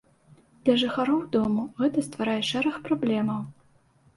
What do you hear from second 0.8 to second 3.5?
жыхароў дому гэта стварае шэраг праблемаў.